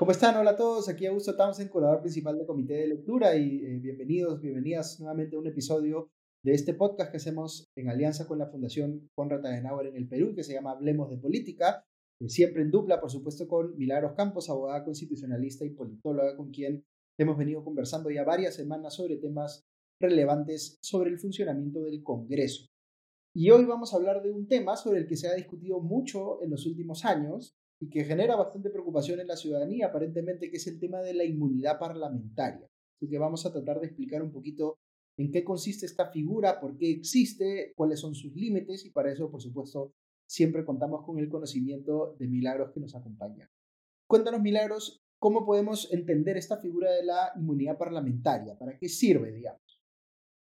[0.00, 0.34] ¿Cómo están?
[0.38, 4.40] Hola a todos, aquí Augusto Townsend, curador principal del Comité de Lectura y eh, bienvenidos,
[4.40, 6.08] bienvenidas nuevamente a un episodio
[6.42, 10.34] de este podcast que hacemos en alianza con la Fundación Conrad Adenauer en el Perú,
[10.34, 11.84] que se llama Hablemos de Política,
[12.18, 16.82] eh, siempre en dupla, por supuesto, con Milagros Campos, abogada constitucionalista y politóloga, con quien
[17.18, 19.66] hemos venido conversando ya varias semanas sobre temas
[20.00, 22.70] relevantes sobre el funcionamiento del Congreso.
[23.36, 26.42] Y hoy vamos a hablar de un tema sobre el que se ha discutido mucho
[26.42, 30.66] en los últimos años y que genera bastante preocupación en la ciudadanía, aparentemente, que es
[30.66, 32.68] el tema de la inmunidad parlamentaria.
[32.96, 34.78] Así que vamos a tratar de explicar un poquito
[35.16, 39.30] en qué consiste esta figura, por qué existe, cuáles son sus límites y para eso,
[39.30, 39.94] por supuesto,
[40.28, 43.50] siempre contamos con el conocimiento de Milagros que nos acompaña.
[44.06, 49.80] Cuéntanos, Milagros, cómo podemos entender esta figura de la inmunidad parlamentaria, para qué sirve, digamos.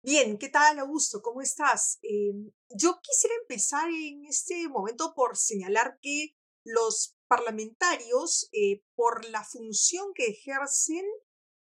[0.03, 1.21] Bien, ¿qué tal, Augusto?
[1.21, 1.99] ¿Cómo estás?
[2.01, 9.43] Em, yo quisiera empezar en este momento por señalar que los parlamentarios, eh, por la
[9.43, 11.05] función que ejercen,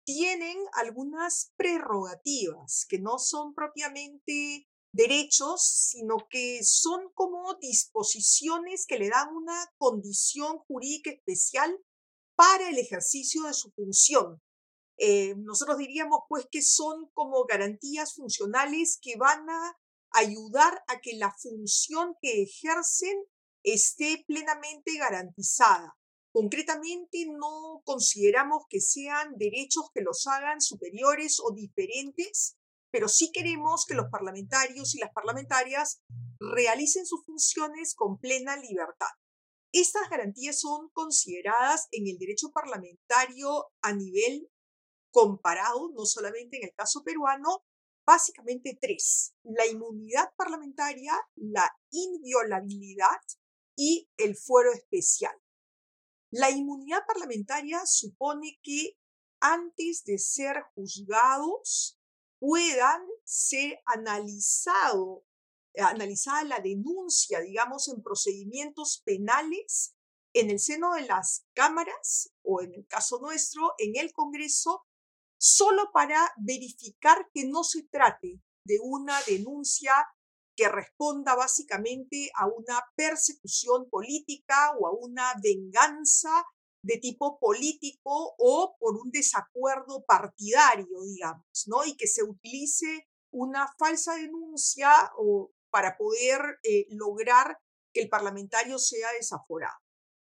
[0.04, 9.08] tienen algunas prerrogativas que no son propiamente derechos, sino que son como disposiciones que le
[9.08, 11.78] dan una condición jurídica especial
[12.34, 14.40] para el ejercicio de su función.
[14.98, 19.78] Eh, nosotros diríamos pues que son como garantías funcionales que van a
[20.12, 23.16] ayudar a que la función que ejercen
[23.62, 25.96] esté plenamente garantizada.
[26.32, 32.56] Concretamente, no consideramos que sean derechos que los hagan superiores o diferentes,
[32.92, 36.02] pero sí queremos que los parlamentarios y las parlamentarias
[36.38, 39.08] realicen sus funciones con plena libertad.
[39.72, 44.48] Estas garantías son consideradas en el derecho parlamentario a nivel
[45.12, 47.64] comparado, no solamente en el caso peruano,
[48.04, 49.34] básicamente tres.
[49.44, 53.20] La inmunidad parlamentaria, la inviolabilidad
[53.80, 55.34] y el fuero especial.
[56.30, 58.98] La inmunidad parlamentaria supone que
[59.40, 61.98] antes de ser juzgados
[62.38, 65.24] puedan ser analizado,
[65.78, 69.96] analizada la denuncia, digamos, en procedimientos penales
[70.34, 74.84] en el seno de las cámaras o en el caso nuestro, en el Congreso,
[75.40, 79.94] solo para verificar que no se trate de una denuncia
[80.60, 86.44] que responda básicamente a una persecución política o a una venganza
[86.84, 91.86] de tipo político o por un desacuerdo partidario, digamos, ¿no?
[91.86, 97.56] Y que se utilice una falsa denuncia o para poder eh, lograr
[97.94, 99.78] que el parlamentario sea desaforado.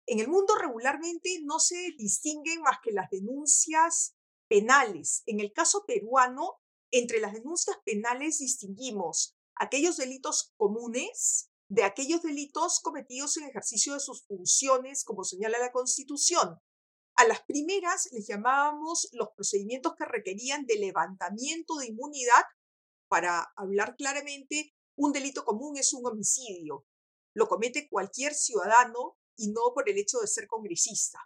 [0.07, 4.17] En el mundo regularmente no se distinguen más que las denuncias
[4.51, 5.23] penales.
[5.25, 6.59] En el caso peruano,
[6.93, 14.01] entre las denuncias penales distinguimos aquellos delitos comunes de aquellos delitos cometidos en ejercicio de
[14.01, 16.59] sus funciones, como señala la Constitución.
[17.15, 22.43] A las primeras les llamábamos los procedimientos que requerían de levantamiento de inmunidad.
[23.09, 26.87] Para hablar claramente, un delito común es un homicidio.
[27.35, 31.21] Lo comete cualquier ciudadano y no por el hecho de ser congresista.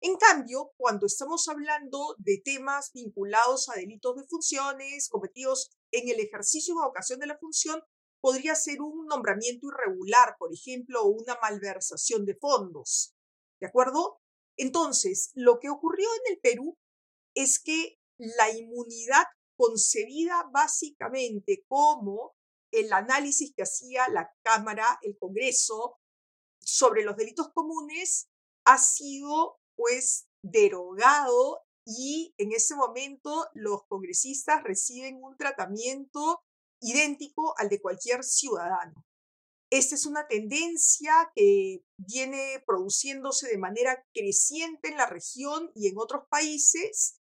[0.00, 6.20] En cambio, cuando estamos hablando de temas vinculados a delitos de funciones cometidos en el
[6.20, 7.80] ejercicio o ocasión de la función,
[8.20, 13.14] podría ser un nombramiento irregular, por ejemplo, o una malversación de fondos.
[13.60, 14.20] ¿De acuerdo?
[14.56, 16.78] Entonces, lo que ocurrió en el Perú
[17.34, 19.24] es que la inmunidad
[19.56, 22.34] concebida básicamente como
[22.70, 25.98] el análisis que hacía la Cámara, el Congreso,
[26.60, 28.28] sobre los delitos comunes,
[28.64, 36.42] ha sido pues derogado y en ese momento los congresistas reciben un tratamiento
[36.80, 39.04] idéntico al de cualquier ciudadano.
[39.70, 45.98] Esta es una tendencia que viene produciéndose de manera creciente en la región y en
[45.98, 47.20] otros países,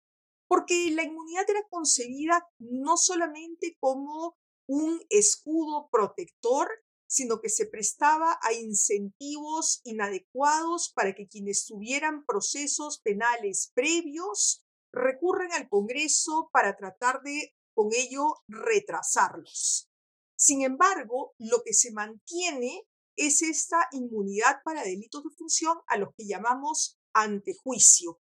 [0.47, 4.35] porque la inmunidad era concebida no solamente como
[4.67, 6.69] un escudo protector,
[7.09, 14.63] sino que se prestaba a incentivos inadecuados para que quienes tuvieran procesos penales previos
[14.93, 19.89] recurran al Congreso para tratar de con ello retrasarlos.
[20.37, 26.09] Sin embargo, lo que se mantiene es esta inmunidad para delitos de función a los
[26.15, 28.21] que llamamos antejuicio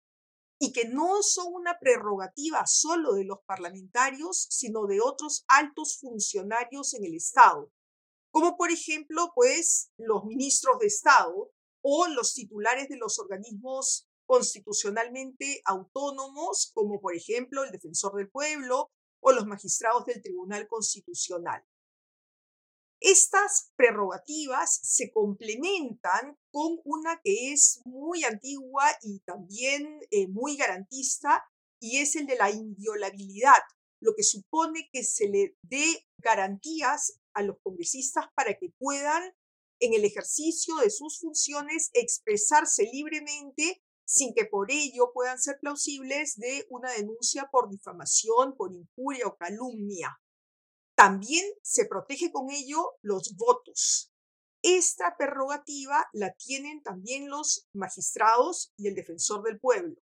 [0.59, 6.95] y que no son una prerrogativa solo de los parlamentarios, sino de otros altos funcionarios
[6.95, 7.71] en el Estado
[8.33, 11.53] como por ejemplo, pues, los ministros de Estado
[11.85, 18.91] o los titulares de los organismos constitucionalmente autónomos, como por ejemplo el defensor del pueblo
[19.21, 21.63] o los magistrados del Tribunal Constitucional.
[23.01, 31.45] Estas prerrogativas se complementan con una que es muy antigua y también eh, muy garantista,
[31.81, 33.59] y es el de la inviolabilidad,
[34.01, 39.23] lo que supone que se le dé garantías a los congresistas para que puedan,
[39.81, 46.37] en el ejercicio de sus funciones, expresarse libremente sin que por ello puedan ser plausibles
[46.37, 50.21] de una denuncia por difamación, por injuria o calumnia.
[50.95, 54.13] También se protege con ello los votos.
[54.63, 59.97] Esta prerrogativa la tienen también los magistrados y el defensor del pueblo,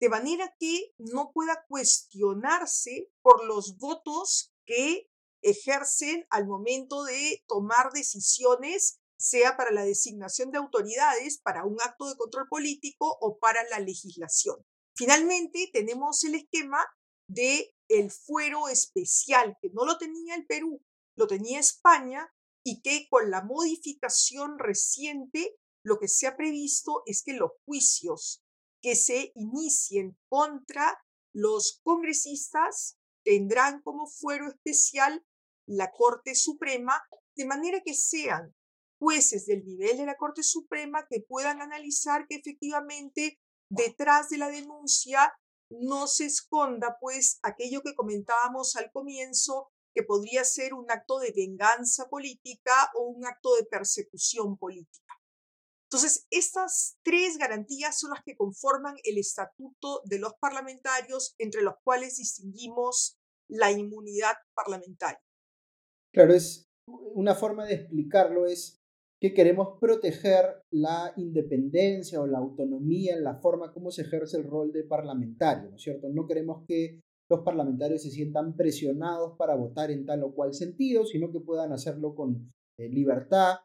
[0.00, 5.10] de manera que no pueda cuestionarse por los votos que
[5.42, 12.08] ejercen al momento de tomar decisiones, sea para la designación de autoridades, para un acto
[12.08, 14.56] de control político o para la legislación.
[14.94, 16.84] Finalmente, tenemos el esquema
[17.28, 20.82] de el fuero especial, que no lo tenía el Perú,
[21.16, 22.32] lo tenía España
[22.64, 28.42] y que con la modificación reciente lo que se ha previsto es que los juicios
[28.82, 30.98] que se inicien contra
[31.32, 35.24] los congresistas tendrán como fuero especial
[35.70, 37.00] la Corte Suprema,
[37.36, 38.54] de manera que sean
[38.98, 43.38] jueces del nivel de la Corte Suprema que puedan analizar que efectivamente
[43.70, 45.32] detrás de la denuncia
[45.70, 51.32] no se esconda pues aquello que comentábamos al comienzo, que podría ser un acto de
[51.32, 55.14] venganza política o un acto de persecución política.
[55.84, 61.74] Entonces, estas tres garantías son las que conforman el estatuto de los parlamentarios, entre los
[61.84, 63.18] cuales distinguimos
[63.48, 65.20] la inmunidad parlamentaria.
[66.12, 66.66] Claro, es
[67.14, 68.80] una forma de explicarlo es
[69.20, 74.44] que queremos proteger la independencia o la autonomía en la forma como se ejerce el
[74.44, 76.08] rol de parlamentario, ¿no es cierto?
[76.08, 81.04] No queremos que los parlamentarios se sientan presionados para votar en tal o cual sentido,
[81.04, 83.58] sino que puedan hacerlo con eh, libertad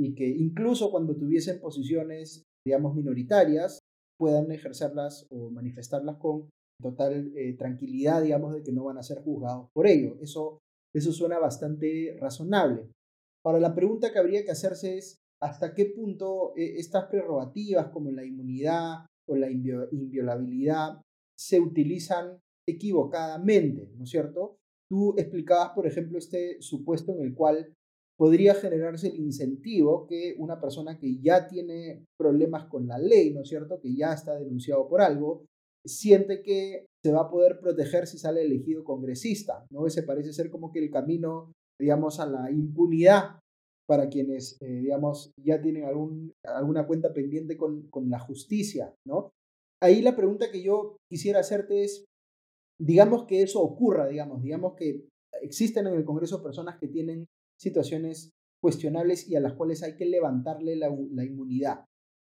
[0.00, 3.78] y que incluso cuando tuviesen posiciones, digamos, minoritarias,
[4.18, 6.48] puedan ejercerlas o manifestarlas con
[6.82, 10.16] total eh, tranquilidad, digamos, de que no van a ser juzgados por ello.
[10.20, 10.58] Eso,
[10.94, 12.88] eso suena bastante razonable.
[13.44, 18.10] Ahora, la pregunta que habría que hacerse es, ¿hasta qué punto eh, estas prerrogativas como
[18.10, 21.00] la inmunidad o la inviolabilidad
[21.36, 24.56] se utilizan equivocadamente, ¿no es cierto?
[24.88, 27.74] Tú explicabas, por ejemplo, este supuesto en el cual
[28.16, 33.42] podría generarse el incentivo que una persona que ya tiene problemas con la ley, ¿no
[33.42, 35.44] es cierto?, que ya está denunciado por algo,
[35.86, 39.86] siente que se va a poder proteger si sale elegido congresista, ¿no?
[39.86, 43.40] Ese parece ser como que el camino digamos, a la impunidad
[43.86, 49.30] para quienes, eh, digamos, ya tienen alguna cuenta pendiente con, con la justicia, ¿no?
[49.82, 52.04] Ahí la pregunta que yo quisiera hacerte es,
[52.80, 55.06] digamos que eso ocurra, digamos, digamos que
[55.42, 57.26] existen en el Congreso personas que tienen
[57.60, 58.30] situaciones
[58.62, 61.84] cuestionables y a las cuales hay que levantarle la, la inmunidad.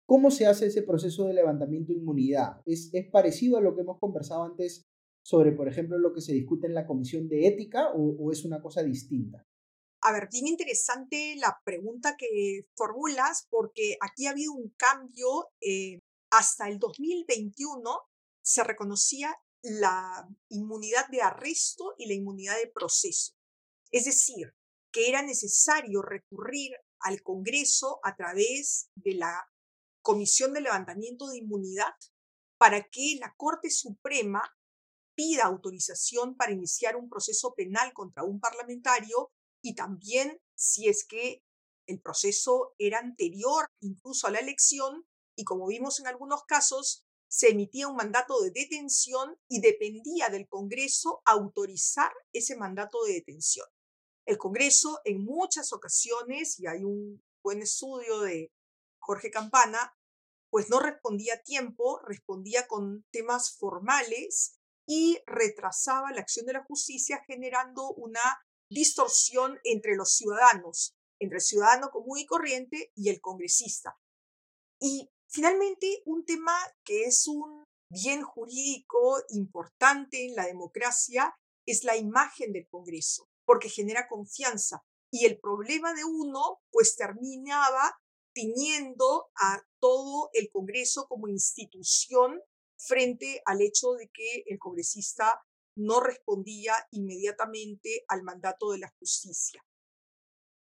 [0.07, 2.61] ¿Cómo se hace ese proceso de levantamiento de inmunidad?
[2.65, 4.85] ¿Es, ¿Es parecido a lo que hemos conversado antes
[5.23, 8.61] sobre, por ejemplo, lo que se discute en la comisión de ética o, es una
[8.61, 9.43] cosa distinta?
[10.01, 15.49] A ver, bien interesante la pregunta que formulas porque aquí ha habido un cambio.
[15.59, 15.99] Eh,
[16.29, 17.81] hasta el 2021
[18.43, 23.33] se reconocía la inmunidad de arresto y la inmunidad de proceso.
[23.91, 24.53] Es decir,
[24.91, 29.47] que era necesario recurrir al Congreso a través de la
[30.05, 31.95] Comisión de Levantamiento de Inmunidad
[32.59, 34.43] para que la Corte Suprema
[35.15, 39.31] pida autorización para iniciar un proceso penal contra un parlamentario
[39.63, 41.43] y también si es que
[41.87, 47.49] el proceso era anterior incluso a la elección y como vimos en algunos casos, se
[47.49, 53.67] emitía un mandato de detención y dependía del Congreso autorizar ese mandato de detención.
[54.27, 58.51] El Congreso en muchas ocasiones, y hay un buen estudio de
[59.05, 59.95] Jorge Campana,
[60.49, 64.57] pues no respondía a tiempo, respondía con temas formales
[64.87, 68.21] y retrasaba la acción de la justicia generando una
[68.69, 73.97] distorsión entre los ciudadanos, entre el ciudadano común y corriente y el congresista.
[74.79, 81.35] Y finalmente, un tema que es un bien jurídico importante en la democracia
[81.65, 84.83] es la imagen del Congreso, porque genera confianza.
[85.11, 87.97] Y el problema de uno, pues terminaba
[89.35, 92.41] a todo el Congreso como institución
[92.77, 95.41] frente al hecho de que el congresista
[95.77, 99.65] no respondía inmediatamente al mandato de la justicia.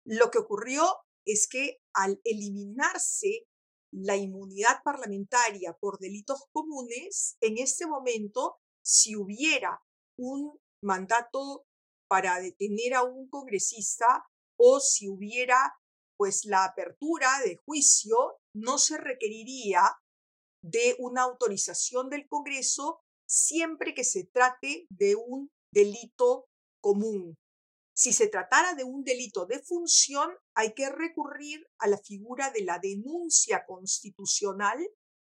[0.05, 0.85] Lo que ocurrió
[1.25, 3.47] es que al eliminarse
[3.93, 9.81] la inmunidad parlamentaria por delitos comunes, en este momento, si hubiera
[10.19, 11.67] un mandato
[12.09, 14.25] para detener a un congresista,
[14.57, 15.75] o si hubiera
[16.17, 19.83] pues la apertura de juicio, no se requeriría
[20.63, 26.49] de una autorización del Congreso siempre que se trate de un delito
[26.81, 27.37] común.
[27.97, 32.65] Si se tratara de un delito de función, hay que recurrir a la figura de
[32.65, 34.79] la denuncia constitucional,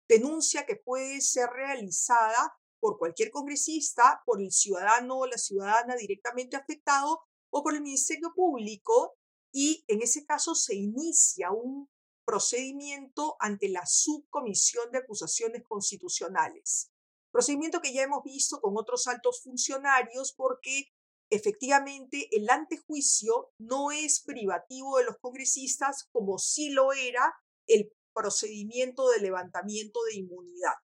[0.08, 6.56] denuncia que puede ser realizada por cualquier congresista, por el ciudadano o la ciudadana directamente
[6.56, 9.16] afectado o por el Ministerio Público
[9.54, 11.88] y en ese caso se inicia un
[12.26, 16.90] procedimiento ante la Subcomisión de Acusaciones Constitucionales.
[17.30, 20.88] Procedimiento que ya hemos visto con otros altos funcionarios porque
[21.30, 27.32] efectivamente el antejuicio no es privativo de los congresistas como sí lo era
[27.68, 30.78] el procedimiento de levantamiento de inmunidad.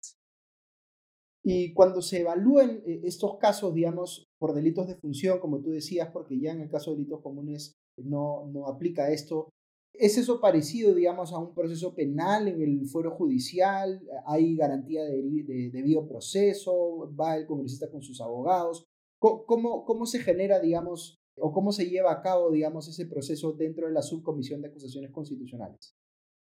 [1.43, 6.11] Y cuando se evalúen eh, estos casos, digamos, por delitos de función, como tú decías,
[6.13, 9.51] porque ya en el caso de delitos comunes no, no aplica esto,
[9.93, 14.03] ¿es eso parecido, digamos, a un proceso penal en el fuero judicial?
[14.27, 17.13] ¿Hay garantía de, de debido proceso?
[17.19, 18.85] ¿Va el congresista con sus abogados?
[19.19, 23.87] ¿Cómo, ¿Cómo se genera, digamos, o cómo se lleva a cabo, digamos, ese proceso dentro
[23.87, 25.95] de la subcomisión de acusaciones constitucionales?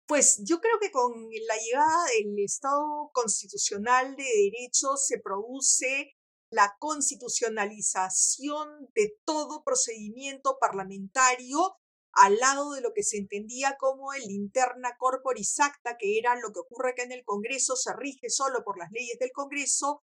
[0.08, 6.12] Pues yo creo que con la llegada del Estado constitucional de derecho se produce
[6.52, 11.78] la constitucionalización de todo procedimiento parlamentario
[12.16, 16.52] al lado de lo que se entendía como el interna corporis acta, que era lo
[16.54, 20.02] que ocurre que en el Congreso se rige solo por las leyes del Congreso,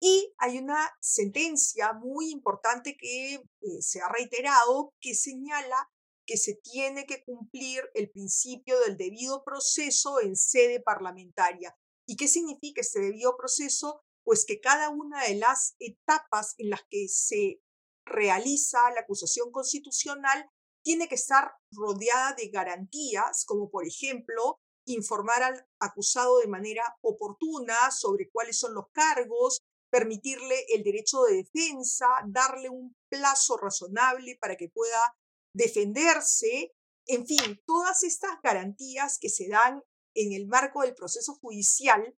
[0.00, 3.42] y hay una sentencia muy importante que eh,
[3.80, 5.90] se ha reiterado que señala
[6.26, 11.74] que se tiene que cumplir el principio del debido proceso en sede parlamentaria.
[12.06, 14.02] ¿Y qué significa este debido proceso?
[14.24, 17.60] Pues que cada una de las etapas en las que se
[18.06, 20.50] realiza la acusación constitucional
[20.84, 27.90] tiene que estar rodeada de garantías, como por ejemplo informar al acusado de manera oportuna
[27.90, 34.56] sobre cuáles son los cargos, permitirle el derecho de defensa, darle un plazo razonable para
[34.56, 35.16] que pueda
[35.54, 36.74] defenderse,
[37.06, 39.82] en fin, todas estas garantías que se dan
[40.14, 42.16] en el marco del proceso judicial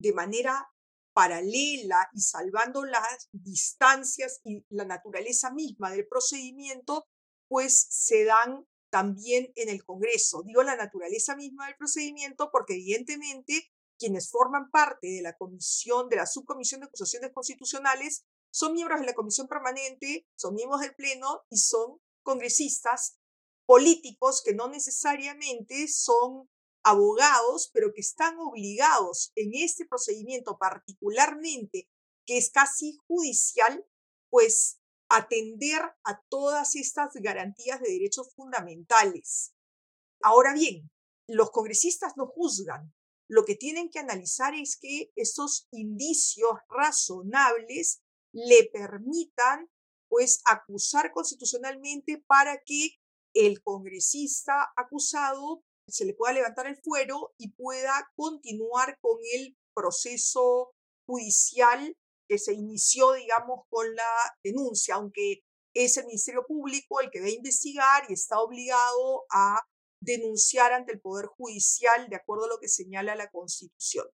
[0.00, 0.68] de manera
[1.16, 7.06] paralela y salvando las distancias y la naturaleza misma del procedimiento,
[7.48, 10.42] pues se dan también en el Congreso.
[10.44, 16.16] Digo la naturaleza misma del procedimiento porque evidentemente quienes forman parte de la comisión, de
[16.16, 21.44] la subcomisión de acusaciones constitucionales, son miembros de la comisión permanente, son miembros del Pleno
[21.48, 23.16] y son congresistas
[23.64, 26.50] políticos que no necesariamente son
[26.86, 31.90] abogados, pero que están obligados en este procedimiento particularmente,
[32.24, 33.84] que es casi judicial,
[34.30, 34.78] pues
[35.08, 39.52] atender a todas estas garantías de derechos fundamentales.
[40.22, 40.88] Ahora bien,
[41.26, 42.94] los congresistas no juzgan.
[43.28, 48.00] Lo que tienen que analizar es que estos indicios razonables
[48.32, 49.68] le permitan
[50.08, 52.90] pues acusar constitucionalmente para que
[53.34, 60.72] el congresista acusado se le pueda levantar el fuero y pueda continuar con el proceso
[61.06, 61.96] judicial
[62.28, 65.42] que se inició, digamos, con la denuncia, aunque
[65.74, 69.60] es el Ministerio Público el que a investigar y está obligado a
[70.00, 74.06] denunciar ante el Poder Judicial de acuerdo a lo que señala la Constitución.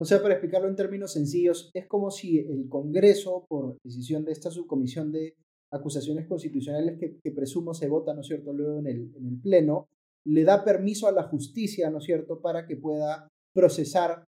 [0.00, 4.32] O sea, para explicarlo en términos sencillos, es como si el Congreso, por decisión de
[4.32, 5.36] esta subcomisión de
[5.72, 9.88] acusaciones constitucionales que, presumo se vota, ¿no es cierto?, luego en el, en el Pleno,
[10.28, 14.24] le da permiso a la justicia, ¿no es cierto?, para que pueda procesar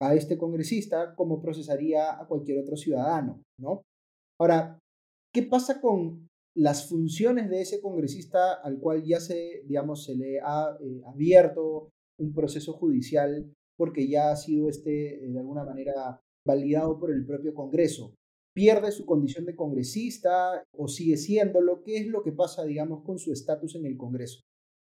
[0.00, 3.82] a este congresista como procesaría a cualquier otro ciudadano, ¿no?
[4.40, 4.78] Ahora,
[5.32, 10.40] ¿qué pasa con las funciones de ese congresista al cual ya se, digamos, se le
[10.40, 16.20] ha eh, abierto un proceso judicial porque ya ha sido este, eh, de alguna manera,
[16.46, 18.14] validado por el propio Congreso.
[18.54, 21.82] ¿Pierde su condición de congresista o sigue siéndolo?
[21.82, 24.42] ¿Qué es lo que pasa, digamos, con su estatus en el Congreso?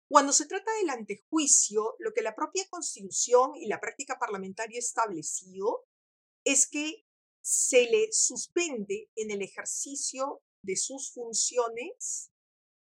[0.08, 4.80] Cuando se trata del antejuicio, lo que la propia Constitución y la práctica parlamentaria ha
[4.80, 5.86] establecido
[6.44, 7.04] es que
[7.42, 12.30] se le suspende en el ejercicio de sus funciones,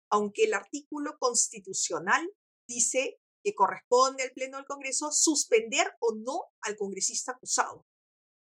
[0.08, 2.32] aunque el artículo constitucional
[2.68, 7.86] dice que corresponde al Pleno del Congreso suspender o no al congresista acusado.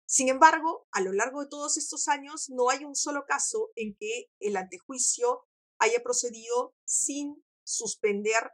[0.05, 3.96] Sin embargo, a lo largo de todos estos años no hay un solo caso en
[3.96, 5.48] que el antejuicio
[5.79, 8.51] haya procedido sin suspender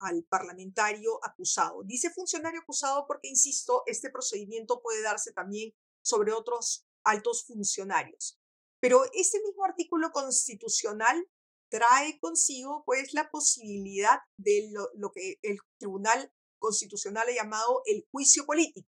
[0.00, 1.82] al parlamentario acusado.
[1.84, 8.38] Dice funcionario acusado porque, insisto, este procedimiento puede darse también sobre otros altos funcionarios.
[8.80, 11.28] Pero este mismo artículo constitucional
[11.70, 18.44] trae consigo pues la posibilidad de lo, que el Tribunal Constitucional ha llamado el juicio
[18.44, 18.88] político,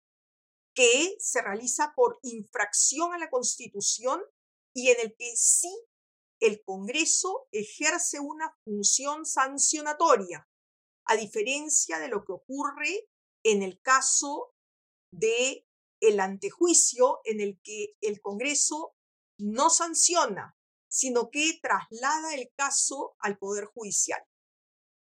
[0.75, 4.21] que se realiza por infracción a la Constitución
[4.73, 5.73] y en el que sí
[6.41, 10.47] el Congreso ejerce una función sancionatoria,
[11.05, 13.07] a diferencia de lo que ocurre
[13.43, 14.53] en el caso
[15.11, 15.65] de
[15.99, 18.95] el antejuicio en el que el Congreso
[19.37, 20.57] no sanciona,
[20.87, 24.21] sino que traslada el caso al Poder Judicial.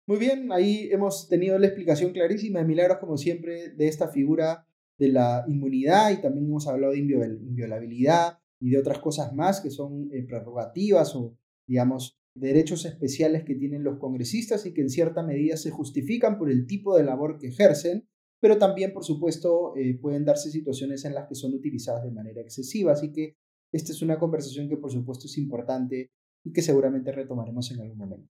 [0.07, 4.67] Muy bien, ahí hemos tenido la explicación clarísima de Milagros, como siempre, de esta figura
[4.97, 9.71] de la inmunidad y también hemos hablado de inviolabilidad y de otras cosas más que
[9.71, 15.23] son eh, prerrogativas o, digamos, derechos especiales que tienen los congresistas y que en cierta
[15.23, 18.07] medida se justifican por el tipo de labor que ejercen,
[18.39, 22.41] pero también, por supuesto, eh, pueden darse situaciones en las que son utilizadas de manera
[22.41, 22.93] excesiva.
[22.93, 23.35] Así que
[23.71, 26.11] esta es una conversación que, por supuesto, es importante
[26.43, 28.29] y que seguramente retomaremos en algún momento.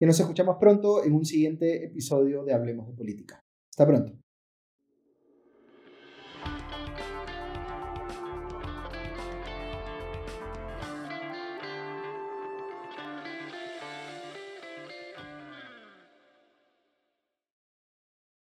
[0.00, 3.40] Y nos escuchamos pronto en un siguiente episodio de Hablemos de Política.
[3.70, 4.25] Hasta pronto.